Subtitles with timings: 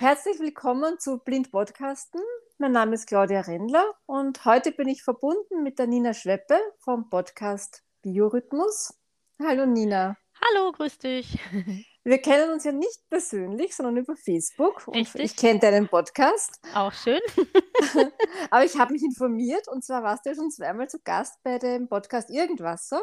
[0.00, 2.22] Herzlich willkommen zu Blind Podcasten.
[2.56, 7.10] Mein Name ist Claudia Rendler und heute bin ich verbunden mit der Nina Schweppe vom
[7.10, 8.98] Podcast Biorhythmus.
[9.38, 10.16] Hallo Nina.
[10.40, 11.38] Hallo, grüß dich.
[12.02, 14.88] Wir kennen uns ja nicht persönlich, sondern über Facebook.
[14.88, 15.20] Und Richtig.
[15.22, 16.58] ich kenne deinen Podcast.
[16.74, 17.20] Auch schön.
[18.50, 21.58] Aber ich habe mich informiert und zwar warst du ja schon zweimal zu Gast bei
[21.58, 23.02] dem Podcast Irgendwasser.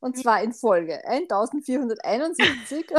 [0.00, 2.86] Und zwar in Folge 1471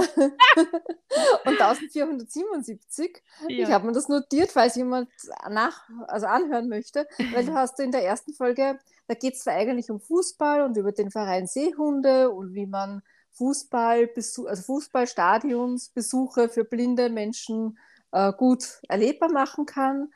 [1.46, 3.23] und 1477.
[3.47, 3.70] Ich Ja.
[3.70, 5.09] habe mir das notiert, falls jemand
[5.50, 9.39] nach, also anhören möchte, weil du hast du in der ersten Folge, da geht es
[9.42, 13.01] zwar eigentlich um Fußball und über den Verein Seehunde und wie man
[13.33, 14.10] Fußball,
[14.47, 17.78] also Fußballstadionsbesuche für blinde Menschen
[18.11, 20.10] äh, gut erlebbar machen kann.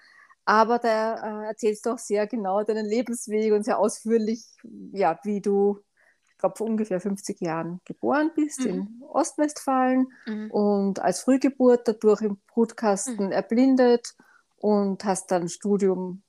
[0.46, 4.46] Aber da äh, erzählst du auch sehr genau deinen Lebensweg und sehr ausführlich,
[4.92, 5.80] ja, wie du,
[6.30, 8.66] ich glaube, vor ungefähr 50 Jahren geboren bist Mhm.
[8.68, 10.52] in Ostwestfalen Mhm.
[10.52, 14.16] und als Frühgeburt dadurch im Brutkasten erblindet
[14.58, 16.24] und hast dann Studium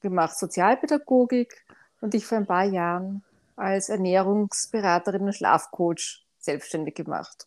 [0.00, 1.66] gemacht, Sozialpädagogik
[2.00, 3.22] und dich vor ein paar Jahren
[3.56, 7.46] als Ernährungsberaterin und Schlafcoach selbstständig gemacht.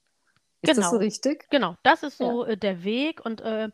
[0.61, 0.97] Ist das so Genau.
[0.97, 1.49] richtig?
[1.49, 3.69] Genau, das ist so äh, der Weg und äh,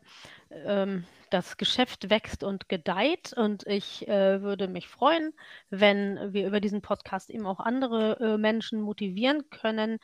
[0.50, 5.32] ähm, das Geschäft wächst und gedeiht und ich äh, würde mich freuen,
[5.70, 9.98] wenn wir über diesen Podcast eben auch andere äh, Menschen motivieren können,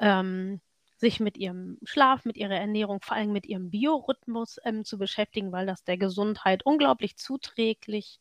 [0.00, 0.60] ähm,
[0.96, 5.52] sich mit ihrem Schlaf, mit ihrer Ernährung, vor allem mit ihrem Biorhythmus ähm, zu beschäftigen,
[5.52, 8.18] weil das der Gesundheit unglaublich zuträglich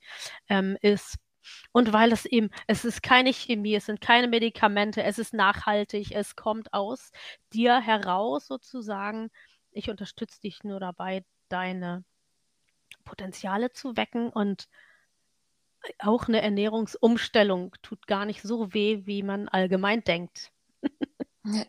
[0.50, 1.16] ähm, ist.
[1.72, 6.12] Und weil es eben, es ist keine Chemie, es sind keine Medikamente, es ist nachhaltig,
[6.12, 7.12] es kommt aus
[7.54, 9.30] dir heraus sozusagen.
[9.72, 12.04] Ich unterstütze dich nur dabei, deine
[13.06, 14.68] Potenziale zu wecken und
[16.00, 20.52] auch eine Ernährungsumstellung tut gar nicht so weh, wie man allgemein denkt.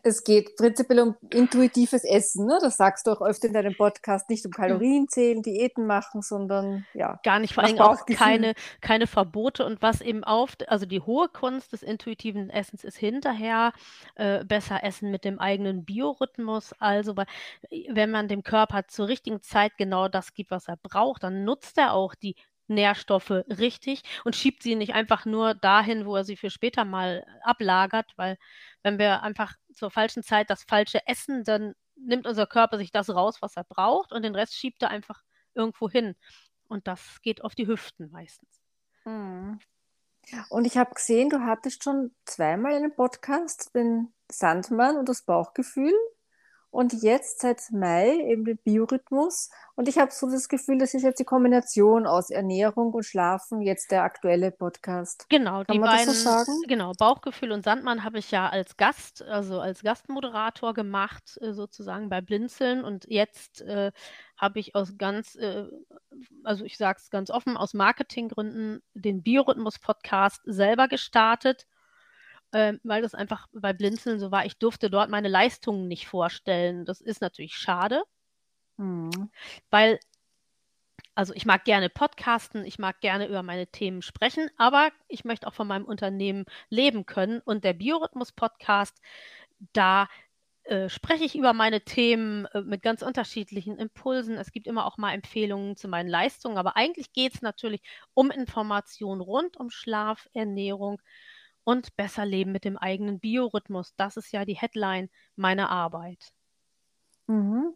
[0.03, 2.57] Es geht prinzipiell um intuitives Essen, ne?
[2.61, 6.85] Das sagst du auch öfter in deinem Podcast, nicht um Kalorien zählen, Diäten machen, sondern
[6.93, 11.01] ja, Gar nicht, vor allem auch keine, keine Verbote und was eben auf, also die
[11.01, 13.73] hohe Kunst des intuitiven Essens ist hinterher
[14.15, 16.73] äh, besser essen mit dem eigenen Biorhythmus.
[16.79, 17.25] Also, weil,
[17.89, 21.77] wenn man dem Körper zur richtigen Zeit genau das gibt, was er braucht, dann nutzt
[21.77, 22.35] er auch die
[22.71, 27.25] Nährstoffe richtig und schiebt sie nicht einfach nur dahin, wo er sie für später mal
[27.43, 28.37] ablagert, weil
[28.83, 33.09] wenn wir einfach zur falschen Zeit das falsche essen, dann nimmt unser Körper sich das
[33.09, 35.21] raus, was er braucht und den Rest schiebt er einfach
[35.53, 36.15] irgendwo hin.
[36.67, 38.61] Und das geht auf die Hüften meistens.
[39.05, 39.59] Mhm.
[40.49, 45.93] Und ich habe gesehen, du hattest schon zweimal einen Podcast, den Sandmann und das Bauchgefühl.
[46.71, 49.49] Und jetzt seit Mai eben den Biorhythmus.
[49.75, 53.61] Und ich habe so das Gefühl, das ist jetzt die Kombination aus Ernährung und Schlafen,
[53.61, 55.25] jetzt der aktuelle Podcast.
[55.29, 56.51] Genau, Kann die man das beiden, so sagen?
[56.69, 62.07] genau, Bauchgefühl und Sandmann habe ich ja als Gast, also als Gastmoderator gemacht, äh, sozusagen
[62.07, 62.85] bei Blinzeln.
[62.85, 63.91] Und jetzt äh,
[64.37, 65.65] habe ich aus ganz, äh,
[66.45, 71.67] also ich sage es ganz offen, aus Marketinggründen den Biorhythmus-Podcast selber gestartet,
[72.51, 74.45] äh, weil das einfach bei Blinzeln so war.
[74.45, 76.85] Ich durfte dort meine Leistungen nicht vorstellen.
[76.85, 78.03] Das ist natürlich schade.
[78.81, 79.29] Mhm.
[79.69, 79.99] weil,
[81.13, 85.47] also ich mag gerne podcasten, ich mag gerne über meine Themen sprechen, aber ich möchte
[85.47, 87.41] auch von meinem Unternehmen leben können.
[87.41, 88.99] Und der Biorhythmus-Podcast,
[89.73, 90.07] da
[90.63, 94.37] äh, spreche ich über meine Themen äh, mit ganz unterschiedlichen Impulsen.
[94.37, 97.81] Es gibt immer auch mal Empfehlungen zu meinen Leistungen, aber eigentlich geht es natürlich
[98.13, 101.01] um Informationen rund um Schlaf, Ernährung
[101.63, 103.93] und besser leben mit dem eigenen Biorhythmus.
[103.97, 106.33] Das ist ja die Headline meiner Arbeit.
[107.27, 107.73] Mhm.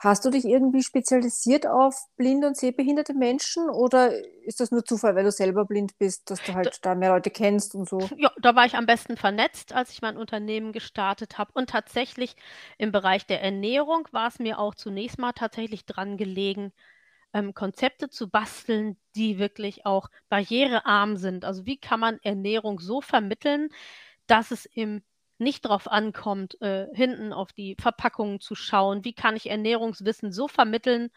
[0.00, 4.12] Hast du dich irgendwie spezialisiert auf blinde und sehbehinderte Menschen oder
[4.44, 7.30] ist das nur Zufall, weil du selber blind bist, dass du halt da mehr Leute
[7.30, 8.00] kennst und so?
[8.16, 11.52] Ja, da war ich am besten vernetzt, als ich mein Unternehmen gestartet habe.
[11.54, 12.34] Und tatsächlich
[12.76, 16.72] im Bereich der Ernährung war es mir auch zunächst mal tatsächlich dran gelegen,
[17.32, 21.44] ähm, Konzepte zu basteln, die wirklich auch barrierearm sind.
[21.44, 23.68] Also wie kann man Ernährung so vermitteln,
[24.26, 25.02] dass es im
[25.38, 29.04] nicht darauf ankommt, äh, hinten auf die Verpackungen zu schauen.
[29.04, 31.10] Wie kann ich Ernährungswissen so vermitteln,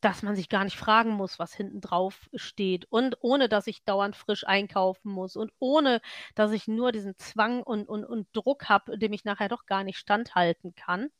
[0.00, 3.84] dass man sich gar nicht fragen muss, was hinten drauf steht und ohne, dass ich
[3.84, 6.00] dauernd frisch einkaufen muss und ohne,
[6.34, 9.84] dass ich nur diesen Zwang und, und, und Druck habe, dem ich nachher doch gar
[9.84, 11.10] nicht standhalten kann.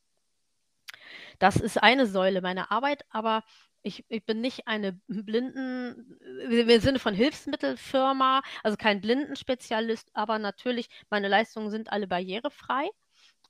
[1.39, 3.43] Das ist eine Säule meiner Arbeit, aber
[3.83, 6.17] ich, ich bin nicht eine Blinden,
[6.49, 12.89] im Sinne von Hilfsmittelfirma, also kein Blindenspezialist, aber natürlich, meine Leistungen sind alle barrierefrei.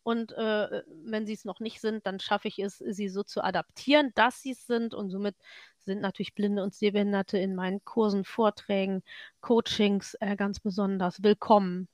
[0.04, 3.42] Und äh, wenn sie es noch nicht sind, dann schaffe ich es, sie so zu
[3.42, 4.94] adaptieren, dass sie es sind.
[4.94, 5.36] Und somit
[5.80, 9.02] sind natürlich Blinde und Sehbehinderte in meinen Kursen, Vorträgen,
[9.40, 11.88] Coachings äh, ganz besonders willkommen.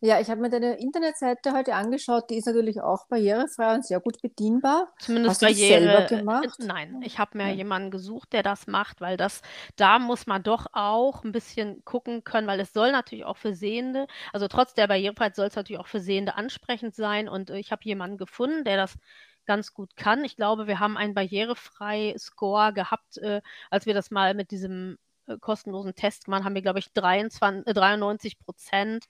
[0.00, 4.00] Ja, ich habe mir deine Internetseite heute angeschaut, die ist natürlich auch barrierefrei und sehr
[4.00, 4.92] gut bedienbar.
[4.98, 6.04] Zumindest Hast du das selber Barriere.
[6.04, 6.48] äh, gemacht?
[6.58, 7.54] Nein, ich habe mir Ja.
[7.54, 9.42] jemanden gesucht, der das macht, weil das,
[9.76, 13.54] da muss man doch auch ein bisschen gucken können, weil es soll natürlich auch für
[13.54, 17.28] Sehende, also trotz der Barrierefreiheit soll es natürlich auch für Sehende ansprechend sein.
[17.28, 18.96] Und äh, ich habe jemanden gefunden, der das
[19.44, 20.24] ganz gut kann.
[20.24, 23.40] Ich glaube, wir haben einen barrierefrei Score gehabt, äh,
[23.70, 26.92] als wir das mal mit diesem äh, kostenlosen Test gemacht haben, haben wir, glaube ich,
[26.92, 29.06] 23, äh, 93 Prozent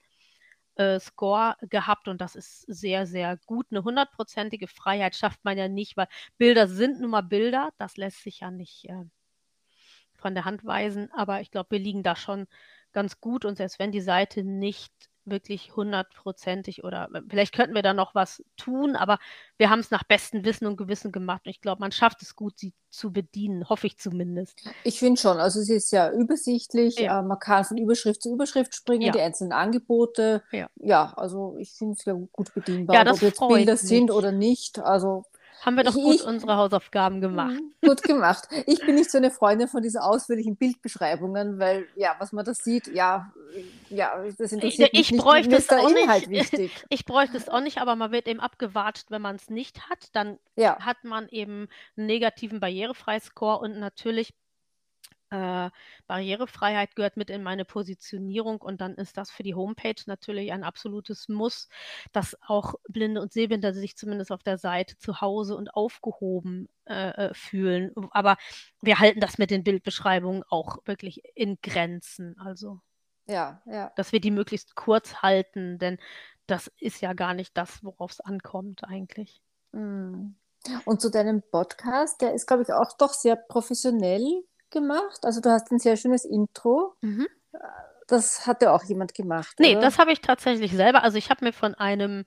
[0.75, 3.67] äh, Score gehabt und das ist sehr, sehr gut.
[3.71, 7.71] Eine hundertprozentige Freiheit schafft man ja nicht, weil Bilder sind nun mal Bilder.
[7.77, 9.05] Das lässt sich ja nicht äh,
[10.15, 12.47] von der Hand weisen, aber ich glaube, wir liegen da schon
[12.91, 14.93] ganz gut und selbst wenn die Seite nicht
[15.25, 19.19] wirklich hundertprozentig oder äh, vielleicht könnten wir da noch was tun, aber
[19.57, 22.35] wir haben es nach bestem Wissen und Gewissen gemacht und ich glaube, man schafft es
[22.35, 24.61] gut, sie zu bedienen, hoffe ich zumindest.
[24.83, 27.19] Ich finde schon, also es ist ja übersichtlich, Ja.
[27.19, 29.11] äh, man kann von Überschrift zu Überschrift springen, Ja.
[29.11, 30.43] die einzelnen Angebote.
[30.51, 30.67] Ja.
[30.75, 33.81] Ja, also ich finde es ja gut bedienbar, Ja, ob das jetzt Bilder mich.
[33.81, 34.79] sind oder nicht.
[34.79, 35.25] Also
[35.65, 37.55] Haben wir doch Ich- gut ich- unsere Hausaufgaben gemacht.
[37.81, 38.47] Gut gemacht.
[38.65, 42.53] Ich bin nicht so eine Freundin von diesen ausführlichen Bildbeschreibungen, weil ja, was man da
[42.53, 43.31] sieht, ja,
[43.89, 45.21] ja, das interessiert Ich mich nicht.
[45.23, 46.03] bräuchte Mir es auch nicht.
[46.03, 46.85] Inhalt wichtig.
[46.89, 50.09] Ich bräuchte es auch nicht, aber man wird eben abgewatscht, wenn man es nicht hat.
[50.13, 51.67] Dann Ja, hat man eben
[51.97, 54.33] einen negativen Barrierefreiscore und natürlich
[55.33, 55.71] äh,
[56.05, 60.63] Barrierefreiheit gehört mit in meine Positionierung und dann ist das für die Homepage natürlich ein
[60.63, 61.69] absolutes Muss,
[62.11, 67.09] dass auch Blinde und Sehbehinderte sich zumindest auf der Seite zu Hause und aufgehoben äh,
[67.09, 67.91] äh, fühlen.
[68.11, 68.37] Aber
[68.81, 72.37] wir halten das mit den Bildbeschreibungen auch wirklich in Grenzen.
[72.37, 72.79] Also
[73.25, 73.91] ja, ja.
[73.95, 75.97] dass wir die möglichst kurz halten, denn
[76.45, 79.41] das ist ja gar nicht das, worauf es ankommt eigentlich.
[79.71, 80.35] Mm.
[80.85, 85.19] Und zu deinem Podcast, der ist, glaube ich, auch doch sehr professionell gemacht.
[85.23, 86.95] Also du hast ein sehr schönes Intro.
[87.01, 87.27] Mhm.
[88.07, 89.81] Das hat ja auch jemand gemacht, Nee, oder?
[89.81, 91.03] das habe ich tatsächlich selber.
[91.03, 92.25] Also ich habe mir von einem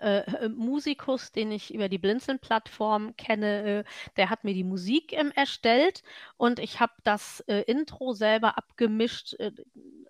[0.00, 3.84] äh, äh, Musikus, den ich über die Blinzeln-Plattform kenne, äh,
[4.16, 6.02] der hat mir die Musik ähm, erstellt
[6.36, 9.50] und ich habe das äh, Intro selber abgemischt, äh,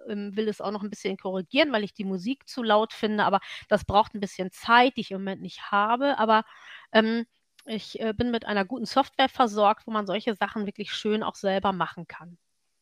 [0.07, 3.25] ähm, will es auch noch ein bisschen korrigieren, weil ich die Musik zu laut finde,
[3.25, 3.41] aber
[3.71, 6.19] das braucht ein bisschen Zeit, die ich im Moment nicht habe.
[6.19, 6.45] Aber
[6.93, 7.25] ähm,
[7.69, 11.35] ich äh, bin mit einer guten Software versorgt, wo man solche Sachen wirklich schön auch
[11.35, 12.39] selber machen kann.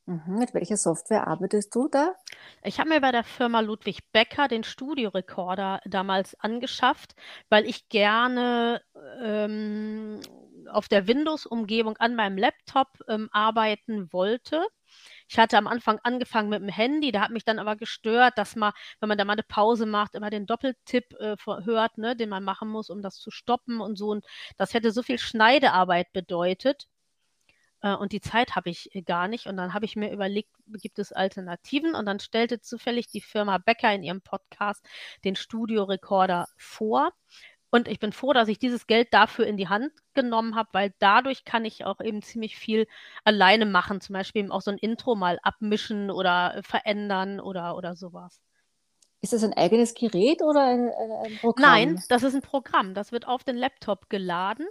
[0.07, 0.39] Mhm.
[0.39, 2.15] Mit welcher Software arbeitest du da?
[2.63, 7.17] Ich habe mir bei der Firma Ludwig Becker den Studiorekorder damals angeschafft,
[7.49, 8.81] weil ich gerne
[9.21, 10.21] ähm,
[10.71, 14.65] auf der Windows-Umgebung an meinem Laptop ähm, arbeiten wollte.
[15.29, 18.57] Ich hatte am Anfang angefangen mit dem Handy, da hat mich dann aber gestört, dass
[18.57, 22.29] man, wenn man da mal eine Pause macht, immer den Doppeltipp äh, hört, ne, den
[22.29, 24.09] man machen muss, um das zu stoppen und so.
[24.11, 24.25] Und
[24.57, 26.87] das hätte so viel Schneidearbeit bedeutet.
[27.83, 29.47] Äh, Und die Zeit habe ich äh, gar nicht.
[29.47, 30.51] Und dann habe ich mir überlegt,
[30.83, 31.95] gibt es Alternativen?
[31.95, 34.85] Und dann stellte zufällig die Firma Becker in ihrem Podcast
[35.25, 37.13] den Studiorekorder vor.
[37.71, 40.95] Und ich bin froh, dass ich dieses Geld dafür in die Hand genommen habe, weil
[40.99, 42.87] dadurch kann ich auch eben ziemlich viel
[43.25, 44.01] alleine machen.
[44.01, 48.41] Zum Beispiel eben auch so ein Intro mal abmischen oder verändern oder, oder sowas.
[49.21, 51.83] Ist das ein eigenes Gerät oder ein, ein, ein Programm?
[51.83, 52.95] Nein, das ist ein Programm.
[52.95, 54.67] Das wird auf den Laptop geladen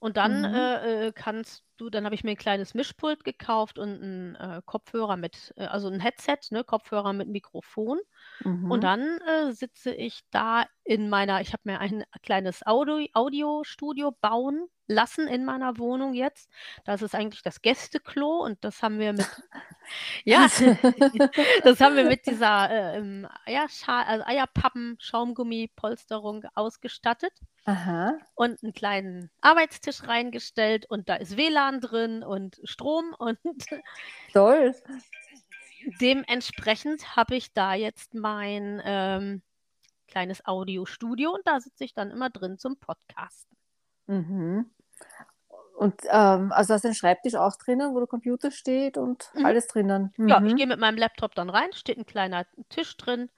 [0.00, 0.44] und dann Mhm.
[0.44, 4.62] äh, äh, kannst du, dann habe ich mir ein kleines Mischpult gekauft und einen äh,
[4.66, 7.98] Kopfhörer mit, äh, also ein Headset, ne, Kopfhörer mit Mikrofon.
[8.40, 8.70] Mhm.
[8.70, 14.12] Und dann äh, sitze ich da in meiner, ich habe mir ein kleines Audio, Audiostudio
[14.20, 16.50] bauen lassen in meiner Wohnung jetzt.
[16.84, 19.26] Das ist eigentlich das Gästeklo und das haben wir mit,
[20.24, 20.42] ja,
[21.64, 27.32] das haben wir mit dieser äh, ähm, Eierschal, also Eierpappen-Schaumgummi-Polsterung ausgestattet
[27.64, 28.18] Aha.
[28.34, 33.38] und einen kleinen Arbeitstisch reingestellt und da ist WLAN drin und Strom und
[34.32, 34.74] Toll.
[36.00, 39.42] Dementsprechend habe ich da jetzt mein ähm,
[40.08, 43.56] kleines Audiostudio und da sitze ich dann immer drin zum Podcasten.
[44.08, 44.70] Mhm.
[45.76, 49.42] Und ähm, also hast du einen Schreibtisch auch drinnen, wo der Computer steht und Mhm.
[49.42, 50.12] alles drinnen.
[50.26, 50.56] Ja, ich Mhm.
[50.56, 53.30] gehe mit meinem Laptop dann rein, steht ein kleiner Tisch drin,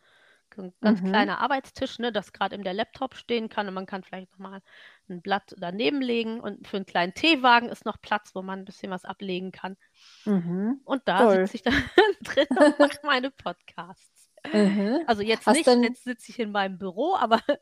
[0.59, 1.05] ein ganz Mhm.
[1.05, 4.63] kleiner Arbeitstisch, ne, das gerade in der Laptop stehen kann und man kann vielleicht nochmal
[5.09, 8.65] ein Blatt daneben legen und für einen kleinen Teewagen ist noch Platz, wo man ein
[8.65, 9.77] bisschen was ablegen kann.
[10.25, 10.81] Mhm.
[10.85, 11.47] Und da Toll.
[11.47, 11.75] sitze ich dann
[12.25, 14.31] drin und mache meine Podcasts.
[14.53, 15.01] Mhm.
[15.07, 17.41] Also jetzt Hast nicht, dann- jetzt sitze ich in meinem Büro, aber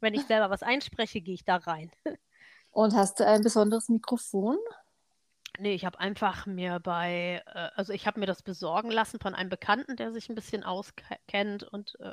[0.00, 1.90] wenn ich selber was einspreche, gehe ich da rein.
[2.70, 4.58] Und hast du ein besonderes Mikrofon?
[5.58, 9.34] Nee, ich habe einfach mir bei, äh, also ich habe mir das besorgen lassen von
[9.34, 12.12] einem Bekannten, der sich ein bisschen auskennt und äh,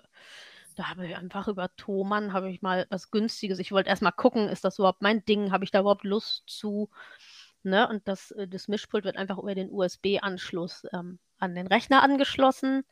[0.76, 3.60] da habe ich einfach über Thomann habe ich mal was Günstiges.
[3.60, 5.52] Ich wollte erst mal gucken, ist das überhaupt mein Ding?
[5.52, 6.90] Habe ich da überhaupt Lust zu?
[7.64, 7.88] Ne?
[7.88, 12.84] Und das, äh, das Mischpult wird einfach über den USB-Anschluss ähm, an den Rechner angeschlossen.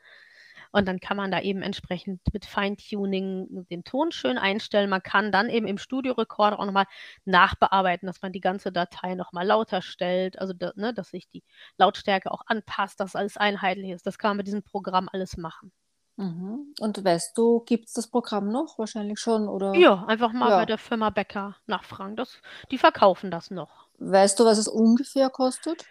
[0.71, 4.89] Und dann kann man da eben entsprechend mit Feintuning den Ton schön einstellen.
[4.89, 6.85] Man kann dann eben im Studiorekorder auch nochmal
[7.25, 11.43] nachbearbeiten, dass man die ganze Datei nochmal lauter stellt, also da, ne, dass sich die
[11.77, 14.07] Lautstärke auch anpasst, dass alles einheitlich ist.
[14.07, 15.73] Das kann man mit diesem Programm alles machen.
[16.17, 16.73] Mhm.
[16.79, 18.77] Und weißt du, gibt es das Programm noch?
[18.77, 19.73] Wahrscheinlich schon, oder?
[19.75, 20.57] Ja, einfach mal Ja.
[20.57, 22.15] bei der Firma Becker nachfragen.
[22.15, 23.87] Das, die verkaufen das noch.
[23.97, 25.85] Weißt du, was es ungefähr kostet?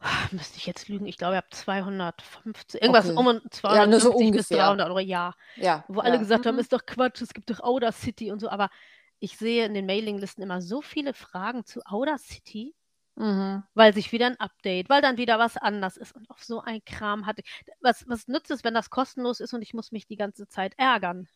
[0.32, 1.06] Müsste ich jetzt lügen?
[1.06, 3.16] Ich glaube, ich habe 250, irgendwas Okay.
[3.18, 4.58] um und Ja, nur so 250 bis ungefähr.
[4.66, 5.34] 300 Euro, ja.
[5.56, 5.84] Ja.
[5.88, 6.16] Wo alle ja.
[6.16, 6.60] gesagt haben, Mhm.
[6.60, 8.48] ist doch Quatsch, es gibt doch Audacity und so.
[8.48, 8.70] Aber
[9.18, 12.74] ich sehe in den Mailinglisten immer so viele Fragen zu Audacity,
[13.20, 13.62] Mhm.
[13.74, 16.14] weil sich wieder ein Update, weil dann wieder was anders ist.
[16.16, 17.42] Und auf so ein Kram hatte.
[17.80, 20.74] Was, was nützt es, wenn das kostenlos ist und ich muss mich die ganze Zeit
[20.78, 21.28] ärgern?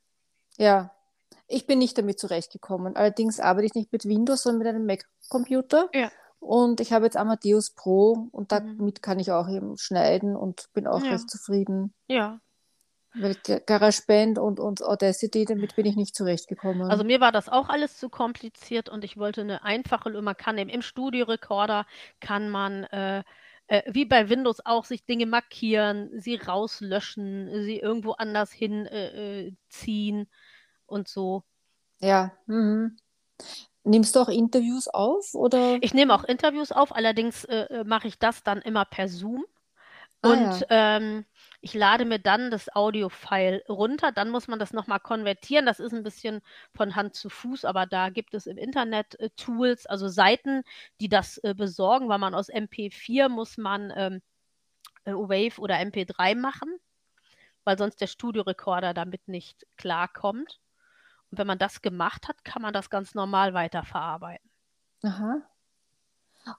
[0.56, 0.90] Ja.
[1.46, 2.96] Ich bin nicht damit zurechtgekommen.
[2.96, 5.88] Allerdings arbeite ich nicht mit Windows, sondern mit einem Mac-Computer.
[5.92, 6.10] Ja.
[6.38, 8.78] Und ich habe jetzt Amadeus Pro und Mhm.
[8.78, 11.12] damit kann ich auch eben schneiden und bin auch Ja.
[11.12, 11.92] recht zufrieden.
[12.06, 12.40] Ja.
[13.20, 16.90] Ga- GarageBand und, und Audacity, damit bin ich nicht zurechtgekommen.
[16.90, 20.58] Also mir war das auch alles zu kompliziert und ich wollte eine einfache, man kann
[20.58, 21.86] eben im Studiorekorder
[22.20, 23.22] kann man äh,
[23.68, 29.46] äh, wie bei Windows auch sich Dinge markieren, sie rauslöschen, sie irgendwo anders hin äh,
[29.46, 30.26] äh,
[30.86, 31.44] und so.
[32.00, 32.32] ja.
[32.46, 32.96] Mhm.
[33.84, 35.78] Nimmst du auch Interviews auf oder?
[35.80, 39.44] Ich nehme auch Interviews auf, allerdings äh, äh, mache ich das dann immer per Zoom.
[40.22, 40.66] Ah, Und ja.
[40.70, 41.24] ähm,
[41.64, 44.12] ich lade mir dann das Audio-File runter.
[44.12, 45.64] Dann muss man das nochmal konvertieren.
[45.64, 46.42] Das ist ein bisschen
[46.74, 50.62] von Hand zu Fuß, aber da gibt es im Internet äh, Tools, also Seiten,
[51.00, 54.20] die das äh, besorgen, weil man aus MP4 muss man ähm,
[55.04, 56.68] äh, Wave oder MP3 machen,
[57.64, 60.60] weil sonst der Studiorekorder damit nicht klarkommt.
[61.30, 64.50] Und wenn man das gemacht hat, kann man das ganz normal weiterverarbeiten.
[65.02, 65.40] Aha.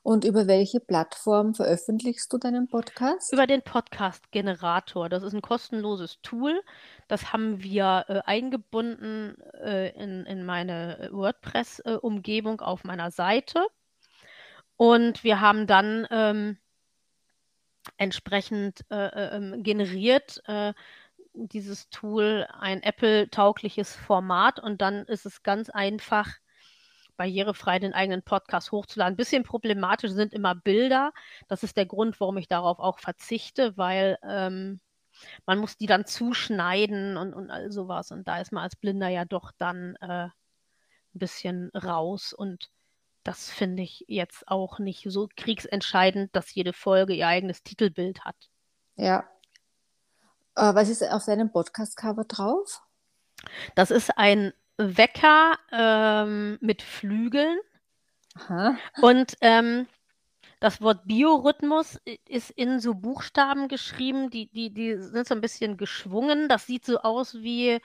[0.02, 3.32] Und über welche Plattform veröffentlichst du deinen Podcast?
[3.32, 5.10] Über den Podcast-Generator.
[5.10, 6.62] Das ist ein kostenloses Tool.
[7.08, 13.66] Das haben wir äh, eingebunden äh, in, in meine WordPress-Umgebung auf meiner Seite.
[14.78, 16.58] Und wir haben dann ähm,
[17.98, 20.74] entsprechend äh, ähm, generiert äh,
[21.34, 26.30] dieses Tool ein Apple-taugliches Format und dann ist es ganz einfach,
[27.18, 29.14] barrierefrei den eigenen Podcast hochzuladen.
[29.14, 31.14] Ein bisschen problematisch sind immer Bilder.
[31.48, 34.80] Das ist der Grund, warum ich darauf auch verzichte, weil ähm,
[35.46, 38.12] man muss die dann zuschneiden und, und all sowas.
[38.12, 40.32] Und da ist man als Blinder ja doch dann äh, ein
[41.14, 42.34] bisschen raus.
[42.34, 42.70] Und
[43.24, 48.36] das finde ich jetzt auch nicht so kriegsentscheidend, dass jede Folge ihr eigenes Titelbild hat.
[48.96, 49.28] Ja.
[50.56, 52.82] Äh, was ist auf deinem Podcast-Cover drauf?
[53.76, 57.58] Das ist ein Wecker ähm, mit Flügeln.
[58.36, 58.78] Aha.
[59.02, 59.88] Und ähm,
[60.60, 65.78] das Wort Biorhythmus ist in so Buchstaben geschrieben, die, die, die sind so ein bisschen
[65.78, 66.50] geschwungen.
[66.50, 67.80] Das sieht so aus wie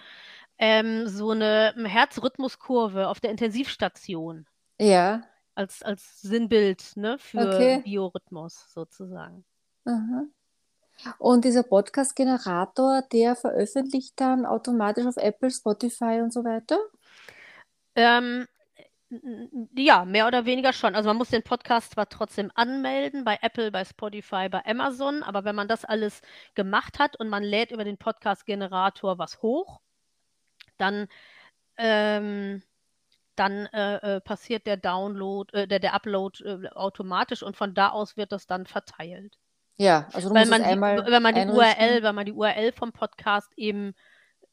[0.58, 4.46] ähm, so eine Herzrhythmuskurve auf der Intensivstation.
[4.80, 5.22] Ja.
[5.54, 7.82] Als, als Sinnbild ne, für Okay.
[7.84, 9.44] Biorhythmus sozusagen.
[9.84, 10.24] Aha.
[11.18, 16.78] Und dieser Podcast-Generator, der veröffentlicht dann automatisch auf Apple, Spotify und so weiter?
[17.94, 18.46] Ähm,
[19.74, 20.94] ja, mehr oder weniger schon.
[20.94, 25.44] Also man muss den Podcast zwar trotzdem anmelden bei Apple, bei Spotify, bei Amazon, aber
[25.44, 26.22] wenn man das alles
[26.54, 29.80] gemacht hat und man lädt über den Podcast-Generator was hoch,
[30.78, 31.08] dann,
[31.78, 32.62] ähm,
[33.36, 37.90] dann äh, äh, passiert der Download, äh, der, der Upload äh, automatisch und von da
[37.90, 39.36] aus wird das dann verteilt.
[39.80, 41.46] Ja, also du Weil musst man es die, einmal wenn man die.
[41.46, 43.94] URL, wenn man die URL vom Podcast eben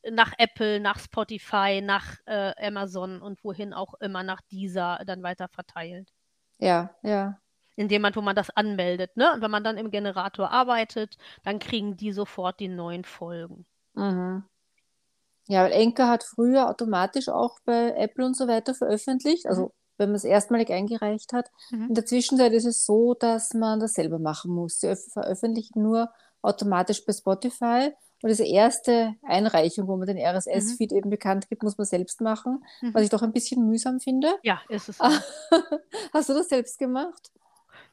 [0.09, 5.49] nach Apple, nach Spotify, nach äh, Amazon und wohin auch immer, nach dieser dann weiter
[5.49, 6.13] verteilt.
[6.59, 7.37] Ja, ja.
[7.75, 9.33] In dem Moment, wo man das anmeldet, ne?
[9.33, 13.65] Und wenn man dann im Generator arbeitet, dann kriegen die sofort die neuen Folgen.
[13.95, 14.45] Mhm.
[15.49, 20.09] Ja, weil Anchor hat früher automatisch auch bei Apple und so weiter veröffentlicht, also wenn
[20.09, 21.49] man es erstmalig eingereicht hat.
[21.71, 21.87] Mhm.
[21.89, 24.79] In der Zwischenzeit ist es so, dass man das selber machen muss.
[24.79, 26.09] Sie öff- veröffentlichen nur
[26.41, 27.91] automatisch bei Spotify.
[28.23, 32.63] Und diese erste Einreichung, wo man den RSS-Feed eben bekannt gibt, muss man selbst machen,
[32.81, 32.93] Mhm.
[32.95, 34.33] was ich doch ein bisschen mühsam finde.
[34.41, 34.97] Ja, ist es.
[36.13, 37.31] Hast du das selbst gemacht?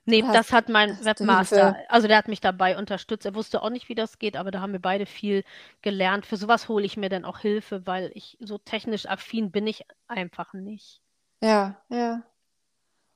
[0.06, 3.24] Nee, hast- das hat mein Webmaster, also der hat mich dabei unterstützt.
[3.24, 5.44] Er wusste auch nicht, wie das geht, aber da haben wir beide viel
[5.80, 6.26] gelernt.
[6.26, 9.84] Für sowas hole ich mir dann auch Hilfe, weil ich so technisch affin bin ich
[10.06, 11.00] einfach nicht.
[11.48, 12.22] Ja, ja.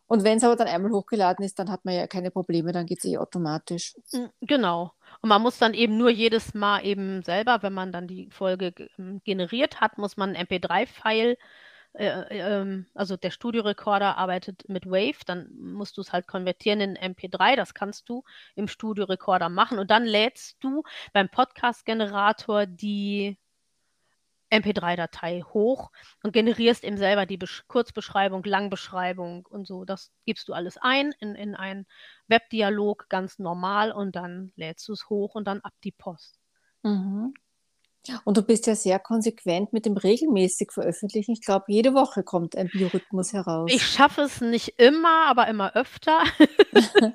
[0.06, 2.86] Und wenn es aber dann einmal hochgeladen ist, dann hat man ja keine Probleme, dann
[2.86, 3.94] geht es eh automatisch.
[4.12, 4.92] Mm, Genau.
[5.20, 8.72] Und man muss dann eben nur jedes Mal eben selber, wenn man dann die Folge
[8.72, 11.36] ge- ähm, generiert hat, muss man ein MP3-File
[11.94, 12.08] äh,
[12.38, 17.56] ähm, also der Studiorekorder arbeitet mit Wave, dann musst du es halt konvertieren in MP3,
[17.56, 18.24] das kannst du
[18.56, 23.38] im Studiorekorder machen und dann lädst du beim Podcast-Generator die
[24.50, 25.90] MP3-Datei hoch
[26.22, 29.84] und generierst eben selber die Besch Kurzbeschreibung, Langbeschreibung und so.
[29.84, 31.86] Das gibst du alles ein in, in einen
[32.28, 36.38] Webdialog ganz normal und dann lädst du es hoch und dann ab die Post.
[36.82, 37.34] Mhm.
[38.24, 41.32] Und du bist ja sehr konsequent mit dem regelmäßig veröffentlichen.
[41.32, 43.70] Ich glaube, jede Woche kommt ein Biorhythmus heraus.
[43.72, 46.22] Ich schaffe es nicht immer, aber immer öfter.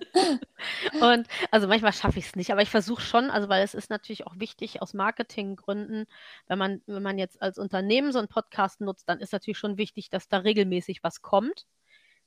[1.01, 3.89] und also manchmal schaffe ich es nicht, aber ich versuche schon, also weil es ist
[3.89, 6.05] natürlich auch wichtig aus Marketinggründen,
[6.47, 9.77] wenn man, wenn man jetzt als Unternehmen so einen Podcast nutzt, dann ist natürlich schon
[9.77, 11.65] wichtig, dass da regelmäßig was kommt.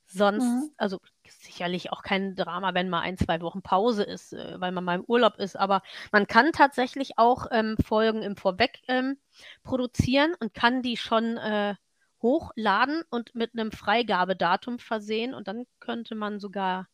[0.06, 0.70] Sonst, mhm.
[0.76, 1.00] also
[1.32, 4.96] sicherlich auch kein Drama, wenn mal ein, zwei Wochen Pause ist, äh, weil man mal
[4.96, 5.56] im Urlaub ist.
[5.56, 9.18] Aber man kann tatsächlich auch ähm, Folgen im Vorweg ähm,
[9.62, 11.74] produzieren und kann die schon äh,
[12.22, 15.34] hochladen und mit einem Freigabedatum versehen.
[15.34, 16.88] Und dann könnte man sogar,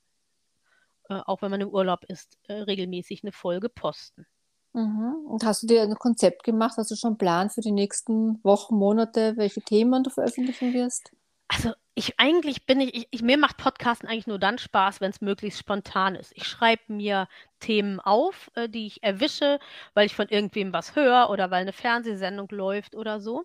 [1.08, 4.26] äh, auch wenn man im Urlaub ist, äh, regelmäßig eine Folge posten.
[4.74, 5.26] Mhm.
[5.26, 6.74] Und hast du dir ein Konzept gemacht?
[6.76, 11.12] Hast du schon einen Plan für die nächsten Wochen, Monate, welche Themen du veröffentlichen wirst?
[11.52, 15.10] Also ich eigentlich bin ich, ich, ich mir macht Podcasten eigentlich nur dann Spaß, wenn
[15.10, 16.32] es möglichst spontan ist.
[16.34, 17.28] Ich schreibe mir
[17.60, 19.58] Themen auf, äh, die ich erwische,
[19.94, 23.44] weil ich von irgendwem was höre oder weil eine Fernsehsendung läuft oder so.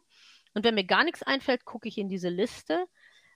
[0.54, 2.86] Und wenn mir gar nichts einfällt, gucke ich in diese Liste.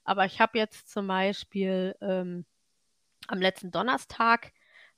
[0.04, 2.46] Aber ich habe jetzt zum Beispiel ähm,
[3.28, 4.52] am letzten Donnerstag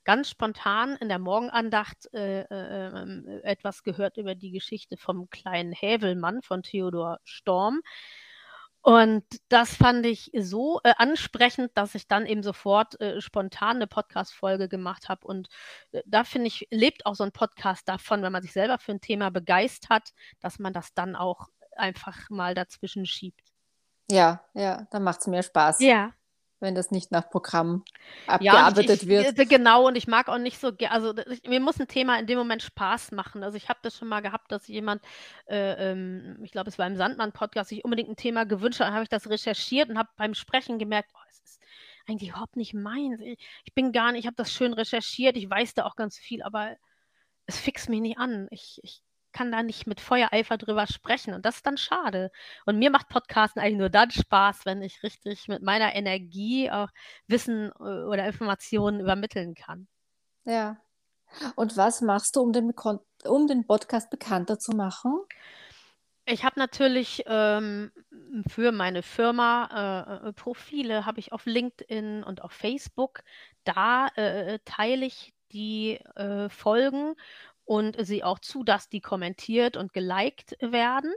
[0.05, 5.73] ganz spontan in der Morgenandacht äh, äh, ähm, etwas gehört über die Geschichte vom kleinen
[5.73, 7.81] Hävelmann von Theodor Storm.
[8.85, 13.87] Und das fand ich so äh, ansprechend, dass ich dann eben sofort äh, spontan eine
[13.87, 15.27] Podcast-Folge gemacht habe.
[15.27, 15.49] Und
[15.93, 18.93] äh, da finde ich, lebt auch so ein Podcast davon, wenn man sich selber für
[18.93, 20.11] ein Thema begeistert,
[20.41, 23.55] dass man das dann auch einfach mal dazwischen schiebt.
[24.11, 25.81] Ja, ja, dann macht es mehr Spaß.
[25.81, 26.13] Ja,
[26.65, 27.85] wenn das nicht nach Programm
[28.27, 29.39] abgearbeitet ja, ich, wird.
[29.39, 32.27] Äh, genau, und ich mag auch nicht so, also ich, mir muss ein Thema in
[32.27, 33.45] dem Moment Spaß machen.
[33.45, 35.03] Also ich habe das schon mal gehabt, dass jemand,
[35.47, 39.05] äh, ähm, ich glaube, es war im Sandmann-Podcast, sich unbedingt ein Thema gewünscht hat, habe
[39.05, 41.61] ich das recherchiert und habe beim Sprechen gemerkt, oh, es ist
[42.09, 43.21] eigentlich überhaupt nicht meins.
[43.21, 46.19] Ich, ich bin gar nicht, ich habe das schön recherchiert, ich weiß da auch ganz
[46.19, 46.77] viel, aber
[47.47, 48.49] es fixt mich nicht an.
[48.51, 49.04] Ich, ich
[49.35, 52.31] kann da nicht mit Feuereifer drüber sprechen und das ist dann schade.
[52.65, 56.89] Und mir macht Podcasten eigentlich nur dann Spaß, wenn ich richtig mit meiner Energie auch
[57.27, 59.89] Wissen äh, oder Informationen übermitteln kann.
[60.45, 60.79] Ja.
[61.57, 62.73] Und was machst du, um den,
[63.25, 65.21] um den Podcast bekannter zu machen?
[66.27, 67.91] Ich habe natürlich ähm,
[68.49, 73.23] für meine Firma äh, äh Profile, habe ich auf LinkedIn und auf Facebook.
[73.65, 77.15] Da äh, teile ich die äh, Folgen
[77.65, 81.13] und sie auch zu, dass die kommentiert und geliked werden.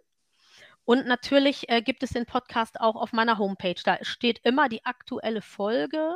[0.85, 3.81] Und natürlich äh, gibt es den Podcast auch auf meiner Homepage.
[3.83, 6.15] Da steht immer die aktuelle Folge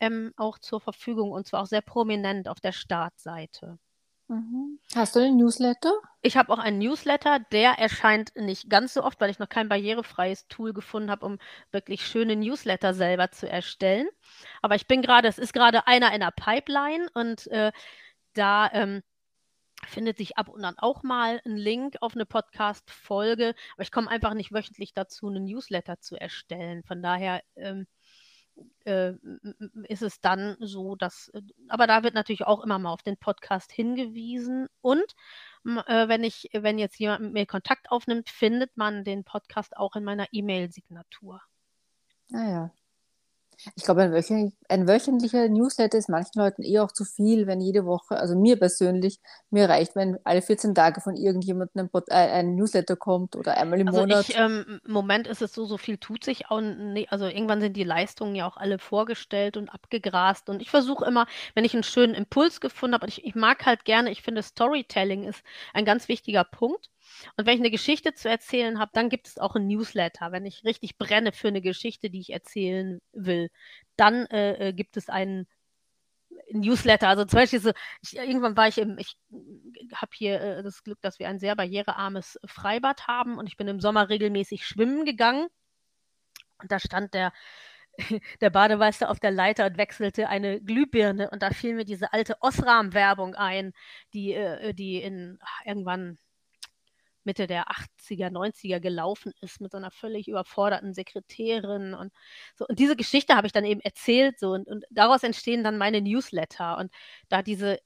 [0.00, 3.78] ähm, auch zur Verfügung und zwar auch sehr prominent auf der Startseite.
[4.28, 4.78] Mhm.
[4.94, 5.92] Hast du einen Newsletter?
[6.22, 9.68] Ich habe auch einen Newsletter, der erscheint nicht ganz so oft, weil ich noch kein
[9.68, 11.38] barrierefreies Tool gefunden habe, um
[11.72, 14.08] wirklich schöne Newsletter selber zu erstellen.
[14.62, 17.72] Aber ich bin gerade, es ist gerade einer in der Pipeline und äh,
[18.34, 19.02] da ähm,
[19.86, 24.10] findet sich ab und an auch mal ein Link auf eine Podcast-Folge, aber ich komme
[24.10, 26.82] einfach nicht wöchentlich dazu, einen Newsletter zu erstellen.
[26.84, 27.86] Von daher ähm,
[28.84, 29.12] äh,
[29.84, 33.16] ist es dann so, dass, äh, aber da wird natürlich auch immer mal auf den
[33.16, 35.14] Podcast hingewiesen und
[35.64, 39.96] äh, wenn ich, wenn jetzt jemand mit mir Kontakt aufnimmt, findet man den Podcast auch
[39.96, 41.40] in meiner E-Mail-Signatur.
[42.32, 42.70] Ah ja.
[43.74, 47.60] Ich glaube, ein, wöchentlich, ein, wöchentlicher Newsletter ist manchen Leuten eh auch zu viel, wenn
[47.60, 49.20] jede Woche, also mir persönlich,
[49.50, 53.80] mir reicht, wenn alle 14 Tage von irgendjemandem ein, äh, ein Newsletter kommt oder einmal
[53.80, 54.28] im also Monat.
[54.28, 57.12] Ich, ähm, Im Moment ist es so, so viel tut sich auch nicht.
[57.12, 60.48] Also irgendwann sind die Leistungen ja auch alle vorgestellt und abgegrast.
[60.48, 63.84] Und ich versuche immer, wenn ich einen schönen Impuls gefunden habe, ich, ich mag halt
[63.84, 65.42] gerne, ich finde Storytelling ist
[65.74, 66.90] ein ganz wichtiger Punkt.
[67.36, 70.32] Und wenn ich eine Geschichte zu erzählen habe, dann gibt es auch ein Newsletter.
[70.32, 73.50] Wenn ich richtig brenne für eine Geschichte, die ich erzählen will,
[73.96, 75.46] dann äh, äh gibt es einen
[76.52, 77.08] Newsletter.
[77.08, 79.16] Also zum Beispiel so, ich, irgendwann war ich im, ich
[79.94, 83.68] habe hier äh, das Glück, dass wir ein sehr barrierearmes Freibad haben und ich bin
[83.68, 85.48] im Sommer regelmäßig schwimmen gegangen.
[86.58, 87.32] Und da stand der,
[88.40, 92.36] der Bademeister auf der Leiter und wechselte eine Glühbirne und da fiel mir diese alte
[92.40, 93.72] Osram-Werbung ein,
[94.14, 96.18] die, äh, die in irgendwann
[97.24, 102.12] Mitte der 80er, 90er gelaufen ist mit so einer völlig überforderten Sekretärin und
[102.56, 102.66] so.
[102.66, 106.00] Und diese Geschichte habe ich dann eben erzählt so und, und daraus entstehen dann meine
[106.00, 106.78] Newsletter.
[106.78, 106.92] Und
[107.28, 107.80] da diese äh,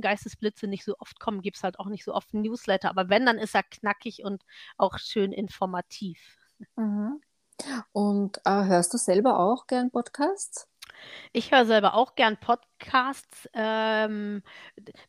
[0.00, 2.90] Geistesblitze nicht so oft kommen, gibt es halt auch nicht so oft Newsletter.
[2.90, 4.42] Aber wenn, dann ist er knackig und
[4.76, 6.36] auch schön informativ.
[6.76, 7.20] Mhm.
[7.92, 10.68] Und äh, hörst du selber auch gern Podcasts?
[11.32, 13.48] Ich höre selber auch gern Podcasts.
[13.54, 14.42] Ähm,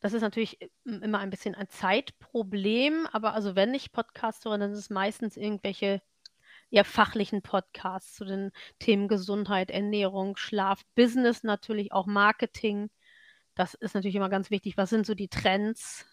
[0.00, 4.72] das ist natürlich immer ein bisschen ein Zeitproblem, aber also wenn ich Podcasts höre, dann
[4.72, 6.02] sind es meistens irgendwelche
[6.70, 12.90] ja, fachlichen Podcasts zu den Themen Gesundheit, Ernährung, Schlaf, Business natürlich, auch Marketing.
[13.54, 14.76] Das ist natürlich immer ganz wichtig.
[14.76, 16.06] Was sind so die Trends?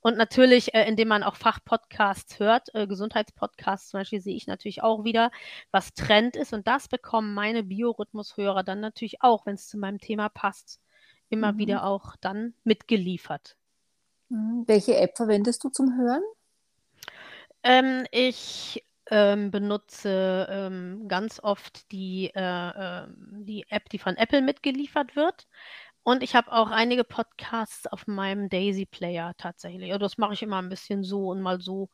[0.00, 4.82] Und natürlich, äh, indem man auch Fachpodcasts hört, äh, Gesundheitspodcasts zum Beispiel, sehe ich natürlich
[4.82, 5.30] auch wieder,
[5.70, 6.52] was Trend ist.
[6.52, 10.80] Und das bekommen meine Biorhythmushörer dann natürlich auch, wenn es zu meinem Thema passt,
[11.30, 11.58] immer Mhm.
[11.58, 13.56] wieder auch dann mitgeliefert.
[14.30, 14.64] Mhm.
[14.66, 16.22] Welche App verwendest du zum Hören?
[17.62, 24.42] Ähm, ich ähm, benutze ähm, ganz oft die, äh, ähm, die App, die von Apple
[24.42, 25.46] mitgeliefert wird.
[26.04, 29.92] Und ich habe auch einige Podcasts auf meinem Daisy Player tatsächlich.
[29.92, 31.88] Also das mache ich immer ein bisschen so und mal so.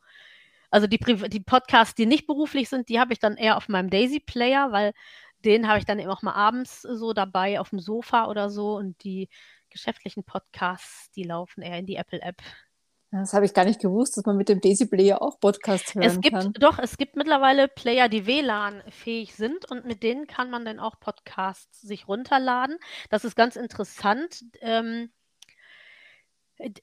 [0.71, 0.97] Also die,
[1.29, 4.71] die Podcasts, die nicht beruflich sind, die habe ich dann eher auf meinem Daisy Player,
[4.71, 4.93] weil
[5.45, 8.75] den habe ich dann eben auch mal abends so dabei auf dem Sofa oder so.
[8.77, 9.29] Und die
[9.69, 12.41] geschäftlichen Podcasts, die laufen eher in die Apple App.
[13.11, 16.03] Das habe ich gar nicht gewusst, dass man mit dem Daisy Player auch Podcasts hören
[16.05, 16.53] Es gibt kann.
[16.53, 20.99] doch, es gibt mittlerweile Player, die WLAN-fähig sind und mit denen kann man dann auch
[20.99, 22.77] Podcasts sich runterladen.
[23.09, 24.43] Das ist ganz interessant.
[24.61, 25.09] Ähm,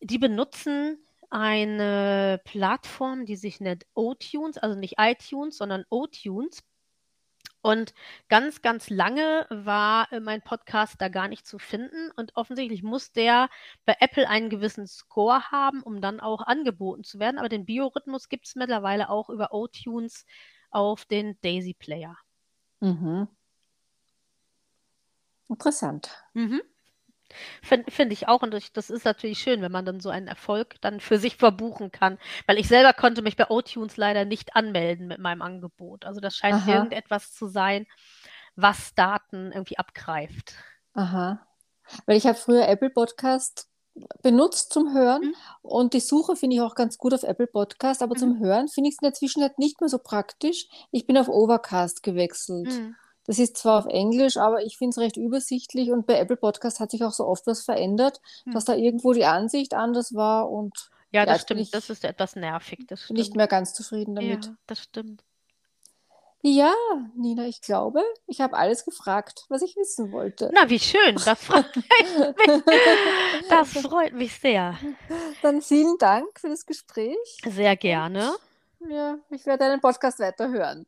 [0.02, 0.98] die benutzen
[1.30, 6.62] eine Plattform, die sich nennt O-Tunes, also nicht iTunes, sondern O-Tunes.
[7.66, 7.94] Und
[8.28, 12.12] ganz, ganz lange war äh, mein Podcast da gar nicht zu finden.
[12.14, 13.50] Und offensichtlich muss der
[13.84, 17.38] bei Apple einen gewissen Score haben, um dann auch angeboten zu werden.
[17.38, 20.26] Aber den Biorhythmus gibt es mittlerweile auch über O-Tunes
[20.70, 22.16] auf den Daisy Player.
[22.78, 23.26] Mhm.
[25.48, 26.24] Interessant.
[26.34, 26.62] Mhm.
[27.62, 28.42] Finde find ich auch.
[28.42, 31.90] Und das, ist natürlich schön, wenn man dann so einen Erfolg dann für sich verbuchen
[31.92, 32.18] kann.
[32.46, 36.04] Weil ich selber konnte mich bei O-Tunes leider nicht anmelden mit meinem Angebot.
[36.04, 36.74] Also das scheint Aha.
[36.74, 37.86] irgendetwas zu sein,
[38.54, 40.54] was Daten irgendwie abgreift.
[40.94, 41.46] Aha.
[42.06, 43.68] Weil ich habe früher Apple Podcast
[44.22, 45.34] benutzt zum Hören Mhm.
[45.62, 48.18] und die Suche finde ich auch ganz gut auf Apple Podcast, aber Mhm.
[48.18, 50.66] zum Hören finde ich es in der Zwischenzeit nicht mehr so praktisch.
[50.90, 52.66] Ich bin auf Overcast gewechselt.
[52.66, 52.96] Mhm.
[53.26, 56.78] Das ist zwar auf Englisch, aber ich finde es recht übersichtlich und bei Apple Podcast
[56.80, 58.52] hat sich auch so oft was verändert, Mhm.
[58.52, 61.74] dass da irgendwo die Ansicht anders war und Ja, ja, das bin stimmt.
[61.74, 62.84] Das ich ist etwas nervig.
[62.88, 63.36] Das nicht stimmt.
[63.36, 64.46] mehr ganz zufrieden damit.
[64.46, 65.22] Ja, das stimmt.
[66.42, 66.72] Ja,
[67.16, 70.50] Nina, ich glaube, ich habe alles gefragt, was ich wissen wollte.
[70.54, 71.16] Na, wie schön.
[71.24, 71.86] Das freut mich.
[73.48, 74.76] Das freut mich sehr.
[75.42, 77.16] Dann vielen Dank für das Gespräch.
[77.44, 78.34] Sehr gerne.
[78.88, 80.86] Ja, ich werde deinen Podcast weiterhören.